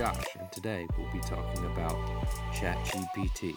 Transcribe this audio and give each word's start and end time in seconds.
and 0.00 0.50
today 0.50 0.86
we'll 0.96 1.12
be 1.12 1.20
talking 1.20 1.62
about 1.66 1.94
ChatGPT. 2.54 3.54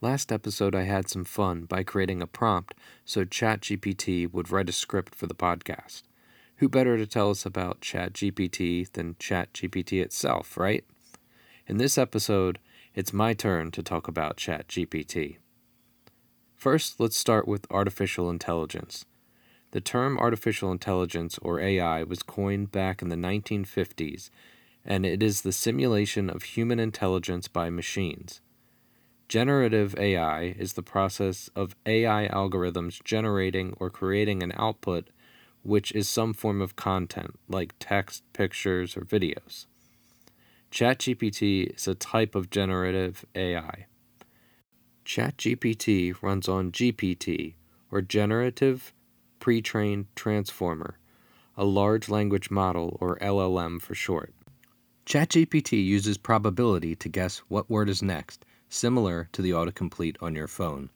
Last 0.00 0.32
episode, 0.32 0.74
I 0.74 0.84
had 0.84 1.10
some 1.10 1.24
fun 1.24 1.64
by 1.64 1.82
creating 1.82 2.22
a 2.22 2.26
prompt 2.26 2.74
so 3.04 3.26
ChatGPT 3.26 4.32
would 4.32 4.50
write 4.50 4.70
a 4.70 4.72
script 4.72 5.14
for 5.14 5.26
the 5.26 5.34
podcast. 5.34 6.04
Who 6.56 6.70
better 6.70 6.96
to 6.96 7.06
tell 7.06 7.28
us 7.28 7.44
about 7.44 7.82
ChatGPT 7.82 8.90
than 8.92 9.14
ChatGPT 9.16 10.00
itself, 10.00 10.56
right? 10.56 10.84
In 11.66 11.76
this 11.76 11.98
episode, 11.98 12.58
it's 12.94 13.12
my 13.12 13.34
turn 13.34 13.70
to 13.72 13.82
talk 13.82 14.08
about 14.08 14.38
ChatGPT. 14.38 15.36
First, 16.54 16.98
let's 16.98 17.16
start 17.16 17.46
with 17.46 17.70
artificial 17.70 18.30
intelligence. 18.30 19.04
The 19.76 19.82
term 19.82 20.16
artificial 20.16 20.72
intelligence, 20.72 21.38
or 21.42 21.60
AI, 21.60 22.02
was 22.02 22.22
coined 22.22 22.72
back 22.72 23.02
in 23.02 23.10
the 23.10 23.14
1950s, 23.14 24.30
and 24.86 25.04
it 25.04 25.22
is 25.22 25.42
the 25.42 25.52
simulation 25.52 26.30
of 26.30 26.44
human 26.44 26.80
intelligence 26.80 27.46
by 27.46 27.68
machines. 27.68 28.40
Generative 29.28 29.94
AI 29.98 30.44
is 30.58 30.72
the 30.72 30.82
process 30.82 31.50
of 31.54 31.76
AI 31.84 32.26
algorithms 32.28 33.04
generating 33.04 33.74
or 33.78 33.90
creating 33.90 34.42
an 34.42 34.54
output 34.56 35.10
which 35.62 35.92
is 35.92 36.08
some 36.08 36.32
form 36.32 36.62
of 36.62 36.76
content, 36.76 37.38
like 37.46 37.74
text, 37.78 38.22
pictures, 38.32 38.96
or 38.96 39.02
videos. 39.02 39.66
ChatGPT 40.72 41.76
is 41.76 41.86
a 41.86 41.94
type 41.94 42.34
of 42.34 42.48
generative 42.48 43.26
AI. 43.34 43.84
ChatGPT 45.04 46.14
runs 46.22 46.48
on 46.48 46.72
GPT, 46.72 47.56
or 47.90 48.00
Generative 48.00 48.94
pre 49.38 49.60
trained 49.62 50.06
transformer, 50.14 50.98
a 51.56 51.64
large 51.64 52.08
language 52.08 52.50
model, 52.50 52.96
or 53.00 53.18
LLM 53.18 53.80
for 53.80 53.94
short. 53.94 54.34
ChatGPT 55.06 55.84
uses 55.84 56.18
probability 56.18 56.96
to 56.96 57.08
guess 57.08 57.38
what 57.48 57.70
word 57.70 57.88
is 57.88 58.02
next, 58.02 58.44
similar 58.68 59.28
to 59.32 59.40
the 59.40 59.52
autocomplete 59.52 60.16
on 60.20 60.34
your 60.34 60.48
phone. 60.48 60.90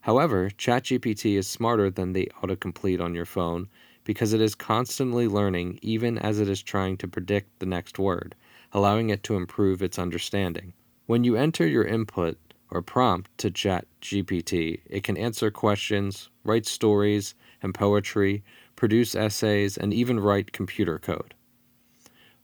However, 0.00 0.50
ChatGPT 0.50 1.36
is 1.36 1.46
smarter 1.46 1.90
than 1.90 2.12
the 2.12 2.32
autocomplete 2.42 3.00
on 3.00 3.14
your 3.14 3.24
phone 3.24 3.68
because 4.04 4.32
it 4.32 4.40
is 4.40 4.54
constantly 4.54 5.28
learning 5.28 5.78
even 5.82 6.18
as 6.18 6.40
it 6.40 6.48
is 6.48 6.62
trying 6.62 6.96
to 6.96 7.06
predict 7.06 7.58
the 7.58 7.66
next 7.66 7.98
word, 7.98 8.34
allowing 8.72 9.10
it 9.10 9.22
to 9.24 9.36
improve 9.36 9.82
its 9.82 9.98
understanding. 9.98 10.72
When 11.06 11.24
you 11.24 11.36
enter 11.36 11.66
your 11.66 11.84
input 11.84 12.38
or 12.70 12.82
prompt 12.82 13.30
to 13.38 13.50
ChatGPT, 13.50 14.80
it 14.86 15.02
can 15.02 15.16
answer 15.16 15.50
questions, 15.50 16.28
write 16.44 16.66
stories, 16.66 17.34
and 17.62 17.74
poetry, 17.74 18.42
produce 18.76 19.14
essays, 19.14 19.76
and 19.76 19.92
even 19.92 20.20
write 20.20 20.52
computer 20.52 20.98
code. 20.98 21.34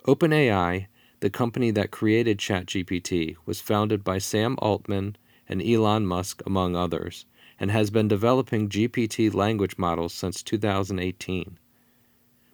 OpenAI, 0.07 0.87
the 1.21 1.31
company 1.31 1.71
that 1.71 1.91
created 1.91 2.39
ChatGPT, 2.39 3.37
was 3.47 3.61
founded 3.61 4.05
by 4.05 4.19
Sam 4.19 4.57
Altman 4.59 5.17
and 5.49 5.63
Elon 5.63 6.07
Musk, 6.07 6.43
among 6.47 6.77
others, 6.77 7.27
and 7.61 7.71
has 7.71 7.91
been 7.91 8.09
developing 8.09 8.69
GPT 8.69 9.33
language 9.33 9.79
models 9.79 10.13
since 10.13 10.43
2018. 10.43 11.59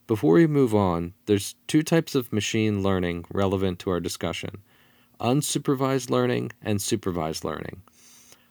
Before 0.06 0.34
we 0.34 0.46
move 0.46 0.74
on, 0.74 1.14
there's 1.26 1.54
two 1.68 1.82
types 1.82 2.14
of 2.14 2.32
machine 2.32 2.82
learning 2.82 3.24
relevant 3.32 3.78
to 3.80 3.90
our 3.90 4.00
discussion 4.00 4.62
unsupervised 5.20 6.10
learning 6.10 6.52
and 6.62 6.80
supervised 6.80 7.44
learning. 7.44 7.82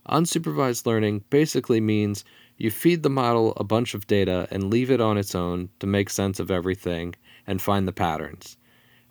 Unsupervised 0.07 0.85
learning 0.85 1.23
basically 1.29 1.79
means 1.79 2.23
you 2.57 2.71
feed 2.71 3.03
the 3.03 3.09
model 3.09 3.53
a 3.57 3.63
bunch 3.63 3.93
of 3.93 4.07
data 4.07 4.47
and 4.51 4.69
leave 4.69 4.89
it 4.91 5.01
on 5.01 5.17
its 5.17 5.35
own 5.35 5.69
to 5.79 5.87
make 5.87 6.09
sense 6.09 6.39
of 6.39 6.51
everything 6.51 7.15
and 7.45 7.61
find 7.61 7.87
the 7.87 7.93
patterns, 7.93 8.57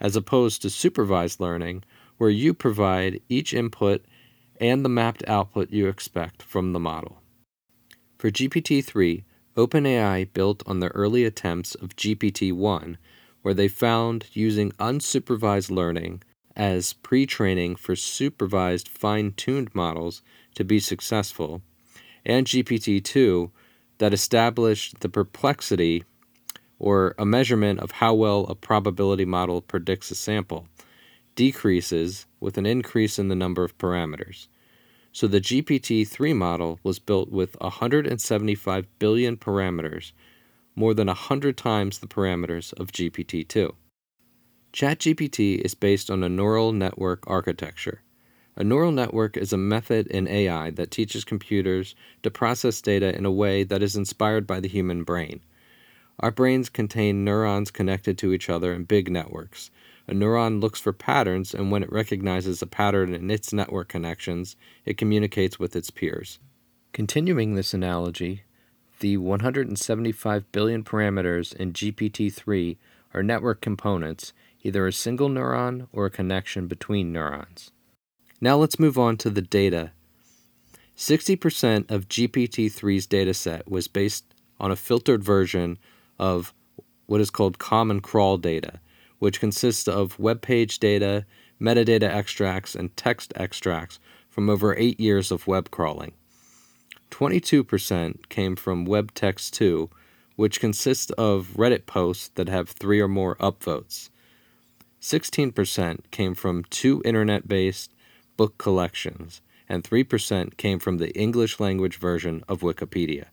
as 0.01 0.17
opposed 0.17 0.63
to 0.63 0.71
supervised 0.71 1.41
learning, 1.41 1.85
where 2.17 2.31
you 2.31 2.53
provide 2.53 3.21
each 3.29 3.55
input 3.55 4.05
and 4.61 4.85
the 4.85 4.89
mapped 4.89 5.27
output 5.29 5.71
you 5.71 5.87
expect 5.87 6.43
from 6.43 6.73
the 6.73 6.81
model. 6.81 7.23
For 8.19 8.31
GPT 8.31 8.85
3, 8.85 9.25
OpenAI 9.57 10.33
built 10.33 10.63
on 10.67 10.81
the 10.81 10.89
early 10.89 11.25
attempts 11.25 11.75
of 11.77 11.97
GPT 11.97 12.53
1, 12.53 12.99
where 13.43 13.55
they 13.55 13.69
found 13.69 14.27
using 14.33 14.73
unsupervised 14.73 15.71
learning 15.71 16.23
as 16.59 16.93
pre 16.93 17.25
training 17.25 17.77
for 17.77 17.97
supervised 17.97 18.89
fine 18.89 19.33
tuned 19.33 19.75
models 19.75 20.21
to 20.55 20.65
be 20.65 20.81
successful 20.81 21.63
and 22.27 22.47
GPT 22.47 23.03
2 23.03 23.51
that 23.99 24.13
established 24.13 25.01
the 25.01 25.09
perplexity 25.09 26.05
or 26.79 27.15
a 27.19 27.25
measurement 27.25 27.81
of 27.81 27.93
how 27.93 28.15
well 28.15 28.45
a 28.49 28.55
probability 28.55 29.25
model 29.25 29.61
predicts 29.61 30.11
a 30.11 30.15
sample, 30.15 30.69
decreases 31.35 32.27
with 32.39 32.57
an 32.57 32.67
increase 32.67 33.19
in 33.19 33.29
the 33.29 33.35
number 33.35 33.65
of 33.65 33.77
parameters. 33.79 34.47
So 35.11 35.27
the 35.27 35.41
GPT 35.41 36.07
3 36.07 36.33
model 36.35 36.79
was 36.85 36.99
built 36.99 37.31
with 37.31 37.57
175 37.61 38.87
billion 38.99 39.37
parameters, 39.37 40.13
more 40.77 40.95
than 40.95 41.09
100 41.09 41.57
times 41.57 41.99
the 41.99 42.07
parameters 42.07 42.73
of 42.75 42.93
GPT 42.93 43.49
2. 43.49 43.75
ChatGPT 44.73 45.61
is 45.61 45.75
based 45.75 46.11
on 46.11 46.23
a 46.23 46.29
neural 46.29 46.73
network 46.73 47.25
architecture. 47.27 48.03
A 48.55 48.62
neural 48.62 48.93
network 48.93 49.37
is 49.37 49.53
a 49.53 49.56
method 49.56 50.06
in 50.09 50.29
AI 50.29 50.71
that 50.73 50.91
teaches 50.91 51.25
computers 51.25 51.95
to 52.23 52.31
process 52.31 52.81
data 52.83 53.17
in 53.17 53.25
a 53.25 53.31
way 53.31 53.65
that 53.65 53.83
is 53.83 53.97
inspired 53.97 54.47
by 54.47 54.61
the 54.61 54.69
human 54.69 55.05
brain. 55.05 55.41
Our 56.21 56.31
brains 56.31 56.69
contain 56.69 57.25
neurons 57.25 57.71
connected 57.71 58.19
to 58.19 58.33
each 58.33 58.51
other 58.51 58.75
in 58.75 58.84
big 58.84 59.11
networks. 59.11 59.71
A 60.06 60.12
neuron 60.12 60.61
looks 60.61 60.81
for 60.81 60.93
patterns, 60.93 61.55
and 61.55 61.71
when 61.71 61.83
it 61.83 61.93
recognizes 61.93 62.61
a 62.61 62.67
pattern 62.67 63.15
in 63.15 63.31
its 63.31 63.53
network 63.53 63.89
connections, 63.89 64.56
it 64.85 64.99
communicates 64.99 65.59
with 65.59 65.77
its 65.77 65.91
peers. 65.91 66.41
Continuing 66.93 67.55
this 67.55 67.73
analogy, 67.73 68.43
the 69.00 69.17
175 69.17 70.50
billion 70.50 70.83
parameters 70.83 71.55
in 71.55 71.73
GPT 71.73 72.33
3 72.33 72.77
are 73.15 73.23
network 73.23 73.61
components, 73.61 74.33
either 74.63 74.87
a 74.87 74.93
single 74.93 75.29
neuron 75.29 75.89
or 75.93 76.07
a 76.07 76.11
connection 76.11 76.67
between 76.67 77.13
neurons. 77.13 77.71
Now 78.41 78.57
let's 78.57 78.79
move 78.79 78.99
on 78.99 79.17
to 79.19 79.31
the 79.31 79.43
data. 79.43 79.93
60% 80.97 81.91
of 81.91 82.09
GPT-3's 82.09 83.07
dataset 83.07 83.69
was 83.69 83.89
based 83.89 84.25
on 84.59 84.71
a 84.71 84.77
filtered 84.77 85.23
version 85.23 85.79
of 86.19 86.53
what 87.07 87.21
is 87.21 87.31
called 87.31 87.59
common 87.59 88.01
crawl 88.01 88.37
data, 88.37 88.81
which 89.19 89.41
consists 89.41 89.89
of 89.89 90.19
web 90.19 90.43
page 90.43 90.79
data, 90.79 91.25
metadata 91.61 92.03
extracts, 92.03 92.75
and 92.75 92.97
text 92.97 93.33
extracts 93.37 93.99
from 94.29 94.51
over 94.51 94.77
eight 94.77 95.01
years 95.01 95.31
of 95.31 95.47
web 95.47 95.71
crawling. 95.71 96.13
22% 97.11 98.29
came 98.29 98.55
from 98.55 98.85
Web 98.85 99.15
Text 99.15 99.55
2, 99.55 99.89
which 100.37 100.61
consists 100.61 101.11
of 101.13 101.55
Reddit 101.57 101.87
posts 101.87 102.29
that 102.35 102.49
have 102.49 102.69
three 102.69 103.01
or 103.01 103.09
more 103.09 103.35
upvotes. 103.37 104.11
16% 105.01 106.11
came 106.11 106.35
from 106.35 106.65
two 106.65 107.03
internet 107.05 107.47
based 107.47 107.93
book 108.37 108.59
collections, 108.59 109.41
and 109.69 109.85
3% 109.85 110.56
came 110.56 110.79
from 110.79 110.99
the 110.99 111.11
English 111.17 111.61
language 111.61 111.99
version 111.99 112.43
of 112.49 112.61
Wikipedia. 112.61 113.27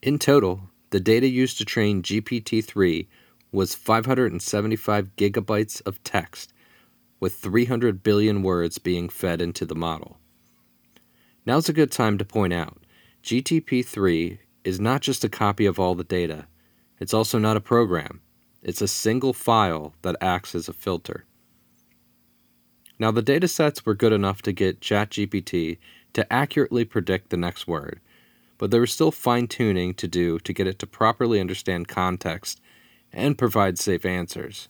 In 0.00 0.18
total, 0.18 0.70
the 0.90 1.00
data 1.00 1.28
used 1.28 1.58
to 1.58 1.64
train 1.64 2.02
GPT 2.02 2.64
3 2.64 3.08
was 3.50 3.74
575 3.74 5.16
gigabytes 5.16 5.82
of 5.86 6.02
text, 6.02 6.52
with 7.20 7.34
300 7.34 8.02
billion 8.02 8.42
words 8.42 8.78
being 8.78 9.08
fed 9.08 9.40
into 9.40 9.64
the 9.64 9.74
model. 9.74 10.18
Now's 11.46 11.68
a 11.68 11.72
good 11.72 11.92
time 11.92 12.18
to 12.18 12.24
point 12.24 12.52
out 12.52 12.78
GTP 13.22 13.84
3 13.84 14.40
is 14.64 14.80
not 14.80 15.02
just 15.02 15.24
a 15.24 15.28
copy 15.28 15.66
of 15.66 15.78
all 15.78 15.94
the 15.94 16.04
data, 16.04 16.46
it's 16.98 17.14
also 17.14 17.38
not 17.38 17.56
a 17.56 17.60
program. 17.60 18.20
It's 18.62 18.80
a 18.80 18.88
single 18.88 19.32
file 19.32 19.94
that 20.02 20.16
acts 20.20 20.54
as 20.54 20.68
a 20.68 20.72
filter. 20.72 21.24
Now, 22.98 23.10
the 23.10 23.22
datasets 23.22 23.84
were 23.84 23.94
good 23.94 24.12
enough 24.12 24.42
to 24.42 24.52
get 24.52 24.80
ChatGPT 24.80 25.78
to 26.12 26.32
accurately 26.32 26.84
predict 26.84 27.30
the 27.30 27.36
next 27.36 27.66
word, 27.66 28.00
but 28.58 28.70
there 28.70 28.80
was 28.80 28.92
still 28.92 29.10
fine 29.10 29.48
tuning 29.48 29.94
to 29.94 30.06
do 30.06 30.38
to 30.38 30.52
get 30.52 30.68
it 30.68 30.78
to 30.78 30.86
properly 30.86 31.40
understand 31.40 31.88
context 31.88 32.60
and 33.12 33.36
provide 33.36 33.78
safe 33.78 34.04
answers. 34.04 34.68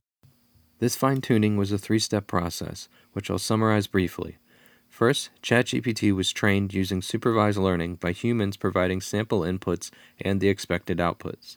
This 0.79 0.97
fine 0.97 1.21
tuning 1.21 1.57
was 1.57 1.71
a 1.71 1.79
three 1.79 1.99
step 1.99 2.27
process, 2.27 2.89
which 3.13 3.31
I'll 3.31 3.39
summarize 3.39 3.87
briefly. 3.87 4.39
First, 4.89 5.31
ChatGPT 5.43 6.15
was 6.15 6.33
trained 6.33 6.75
using 6.75 7.03
supervised 7.03 7.59
learning 7.59 7.97
by 7.97 8.13
humans 8.13 8.57
providing 8.57 9.01
sample 9.01 9.41
inputs 9.41 9.91
and 10.21 10.41
the 10.41 10.49
expected 10.49 10.99
outputs. 10.99 11.57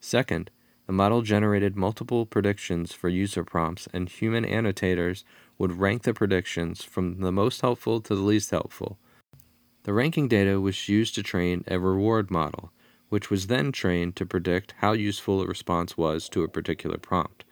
Second, 0.00 0.50
the 0.92 0.96
model 0.96 1.22
generated 1.22 1.74
multiple 1.74 2.26
predictions 2.26 2.92
for 2.92 3.08
user 3.08 3.42
prompts, 3.42 3.88
and 3.94 4.10
human 4.10 4.44
annotators 4.44 5.24
would 5.56 5.78
rank 5.78 6.02
the 6.02 6.12
predictions 6.12 6.84
from 6.84 7.20
the 7.20 7.32
most 7.32 7.62
helpful 7.62 7.98
to 8.02 8.14
the 8.14 8.20
least 8.20 8.50
helpful. 8.50 8.98
The 9.84 9.94
ranking 9.94 10.28
data 10.28 10.60
was 10.60 10.90
used 10.90 11.14
to 11.14 11.22
train 11.22 11.64
a 11.66 11.78
reward 11.78 12.30
model, 12.30 12.72
which 13.08 13.30
was 13.30 13.46
then 13.46 13.72
trained 13.72 14.16
to 14.16 14.26
predict 14.26 14.74
how 14.80 14.92
useful 14.92 15.40
a 15.40 15.46
response 15.46 15.96
was 15.96 16.28
to 16.28 16.42
a 16.42 16.48
particular 16.48 16.98
prompt. 16.98 17.46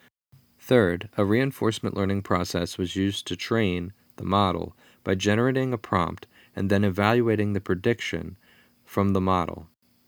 Third, 0.59 1.09
a 1.17 1.25
reinforcement 1.25 1.97
learning 1.97 2.21
process 2.21 2.77
was 2.77 2.95
used 2.95 3.25
to 3.25 3.35
train 3.35 3.91
the 4.17 4.23
model 4.23 4.75
by 5.03 5.15
generating 5.15 5.73
a 5.73 5.79
prompt 5.79 6.27
and 6.55 6.69
then 6.69 6.83
evaluating 6.83 7.53
the 7.53 7.59
prediction 7.59 8.37
from 8.85 9.13
the 9.13 9.21
model. 9.21 9.67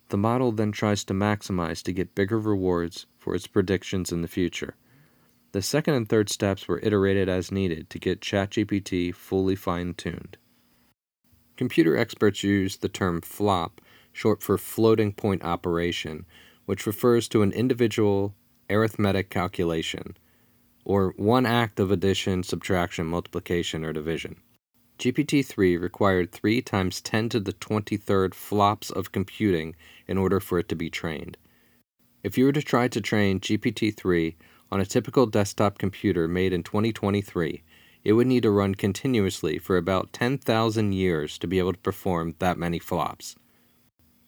The 0.10 0.18
model 0.18 0.52
then 0.52 0.72
tries 0.72 1.04
to 1.06 1.16
maximize 1.16 1.82
to 1.82 1.92
get 1.92 2.14
bigger 2.14 2.38
rewards 2.38 3.08
for 3.24 3.34
its 3.34 3.48
predictions 3.48 4.12
in 4.12 4.22
the 4.22 4.28
future. 4.28 4.76
The 5.54 5.62
second 5.62 5.94
and 5.94 6.10
third 6.10 6.30
steps 6.30 6.68
were 6.68 6.82
iterated 6.84 7.30
as 7.30 7.52
needed 7.52 7.90
to 7.92 8.00
get 8.00 8.20
ChatGPT 8.20 9.16
fully 9.16 9.56
fine 9.56 9.94
tuned. 9.94 10.38
Computer 11.56 11.96
experts 11.96 12.44
use 12.44 12.78
the 12.78 12.90
term 12.90 13.22
FLOP, 13.22 13.80
short 14.12 14.44
for 14.44 14.58
floating 14.58 15.14
point 15.14 15.44
operation, 15.44 16.26
which 16.66 16.86
refers 16.86 17.30
to 17.30 17.44
an 17.44 17.52
individual 17.54 18.36
arithmetic 18.70 19.30
calculation, 19.30 20.18
or 20.84 21.14
one 21.16 21.46
act 21.46 21.80
of 21.80 21.92
addition, 21.92 22.44
subtraction, 22.44 23.06
multiplication, 23.06 23.86
or 23.86 23.94
division. 23.94 24.36
GPT-3 25.00 25.80
required 25.80 26.32
3 26.32 26.62
times 26.62 27.02
10 27.02 27.30
to 27.30 27.40
the 27.40 27.54
23rd 27.54 28.34
flops 28.34 28.90
of 28.90 29.12
computing 29.12 29.76
in 30.08 30.18
order 30.18 30.40
for 30.40 30.60
it 30.60 30.68
to 30.70 30.76
be 30.76 30.90
trained. 30.90 31.38
If 32.24 32.38
you 32.38 32.46
were 32.46 32.54
to 32.54 32.62
try 32.62 32.88
to 32.88 33.02
train 33.02 33.42
GPT-3 33.42 34.36
on 34.72 34.80
a 34.80 34.86
typical 34.86 35.26
desktop 35.26 35.78
computer 35.78 36.26
made 36.30 36.54
in 36.54 36.64
2023, 36.64 37.64
it 38.06 38.14
would 38.14 38.28
need 38.28 38.44
to 38.44 38.52
run 38.52 38.76
continuously 38.76 39.60
for 39.60 39.76
about 39.76 40.14
10,000 40.14 40.94
years 40.94 41.38
to 41.38 41.48
be 41.48 41.60
able 41.60 41.74
to 41.74 41.80
perform 41.80 42.36
that 42.40 42.58
many 42.58 42.80
flops. 42.80 43.36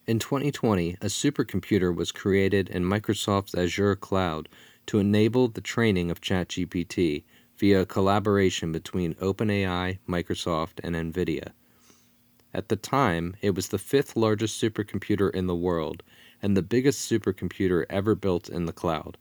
In 0.06 0.19
2020, 0.19 0.97
a 1.01 1.06
supercomputer 1.06 1.95
was 1.95 2.12
created 2.12 2.69
in 2.69 2.83
Microsoft's 2.83 3.56
Azure 3.56 3.95
cloud 3.95 4.50
to 4.88 5.00
enable 5.00 5.47
the 5.47 5.62
training 5.62 6.12
of 6.12 6.19
ChatGPT 6.19 7.24
via 7.57 7.81
a 7.81 7.86
collaboration 7.86 8.74
between 8.74 9.15
OpenAI, 9.15 10.00
Microsoft, 10.07 10.81
and 10.83 10.95
NVIDIA. 10.95 11.53
At 12.53 12.68
the 12.68 12.75
time, 12.75 13.38
it 13.42 13.56
was 13.56 13.69
the 13.69 13.77
fifth 13.77 14.18
largest 14.18 14.62
supercomputer 14.62 15.33
in 15.33 15.47
the 15.47 15.56
world 15.56 16.03
and 16.41 16.55
the 16.55 16.61
biggest 16.61 17.09
supercomputer 17.09 17.85
ever 17.89 18.15
built 18.15 18.49
in 18.49 18.65
the 18.65 18.73
cloud. 18.73 19.17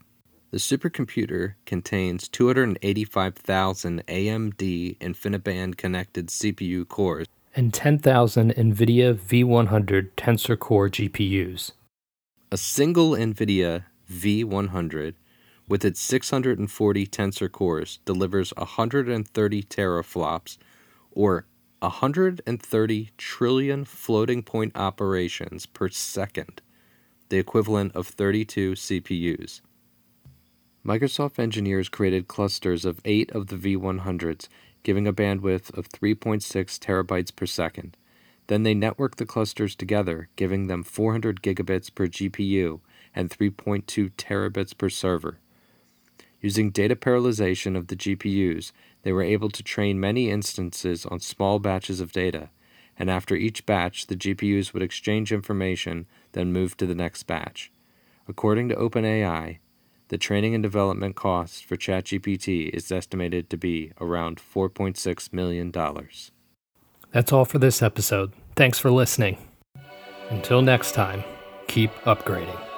The 0.51 0.59
supercomputer 0.59 1.55
contains 1.67 2.29
285,000 2.29 4.07
AMD 4.07 4.99
InfiniBand 4.99 5.77
connected 5.77 6.29
CPU 6.29 6.87
cores 6.87 7.27
and 7.57 7.73
10,000 7.73 8.53
NVIDIA 8.55 9.15
V100 9.15 10.11
Tensor 10.17 10.59
Core 10.59 10.89
GPUs. 10.89 11.73
A 12.51 12.57
single 12.57 13.13
NVIDIA 13.13 13.85
V100 14.11 15.15
with 15.69 15.85
its 15.85 16.01
640 16.01 17.07
tensor 17.07 17.51
cores 17.51 17.99
delivers 18.05 18.53
130 18.57 19.63
teraflops 19.63 20.59
or 21.13 21.47
130 21.81 23.11
trillion 23.17 23.85
floating 23.85 24.43
point 24.43 24.73
operations 24.77 25.67
per 25.67 25.89
second, 25.89 26.61
the 27.35 27.41
equivalent 27.41 27.93
of 27.97 28.07
32 28.07 28.75
CPUs. 28.75 29.61
Microsoft 30.87 31.41
engineers 31.41 31.89
created 31.89 32.29
clusters 32.29 32.85
of 32.85 33.01
8 33.05 33.33
of 33.33 33.49
the 33.49 33.57
V100s, 33.57 34.47
giving 34.85 35.09
a 35.09 35.13
bandwidth 35.13 35.77
of 35.77 35.89
3.6 35.89 36.45
terabytes 36.79 37.35
per 37.35 37.45
second. 37.45 37.97
Then 38.47 38.63
they 38.63 38.73
networked 38.73 39.17
the 39.17 39.27
clusters 39.27 39.75
together, 39.75 40.29
giving 40.37 40.69
them 40.69 40.85
400 40.85 41.43
gigabits 41.43 41.93
per 41.93 42.07
GPU 42.07 42.79
and 43.17 43.31
3.2 43.31 44.13
terabits 44.13 44.79
per 44.79 44.89
server. 44.89 45.41
Using 46.41 46.71
data 46.71 46.95
parallelization 46.95 47.77
of 47.77 47.89
the 47.89 47.97
GPUs, 47.97 48.71
they 49.03 49.11
were 49.11 49.25
able 49.25 49.51
to 49.51 49.63
train 49.65 49.99
many 49.99 50.31
instances 50.31 51.05
on 51.05 51.19
small 51.19 51.59
batches 51.59 52.01
of 52.01 52.13
data, 52.13 52.51
and 52.99 53.11
after 53.11 53.35
each 53.35 53.67
batch, 53.67 54.07
the 54.07 54.17
GPUs 54.17 54.73
would 54.73 54.83
exchange 54.83 55.33
information, 55.33 56.07
then 56.33 56.53
move 56.53 56.77
to 56.77 56.87
the 56.87 56.95
next 56.95 57.25
batch. 57.25 57.73
According 58.29 58.69
to 58.69 58.77
OpenAI, 58.77 59.59
the 60.09 60.19
training 60.19 60.55
and 60.55 60.63
development 60.63 61.17
cost 61.17 61.65
for 61.65 61.77
ChatGPT 61.77 62.71
is 62.71 62.93
estimated 62.93 63.51
to 63.51 63.57
be 63.57 63.93
around 64.01 64.39
$4.6 64.39 65.33
million. 65.33 65.73
That's 67.13 67.33
all 67.33 67.45
for 67.45 67.59
this 67.59 67.83
episode. 67.83 68.33
Thanks 68.57 68.79
for 68.79 68.91
listening. 68.91 69.39
Until 70.31 70.63
next 70.63 70.93
time, 70.93 71.25
keep 71.69 71.93
upgrading. 72.05 72.74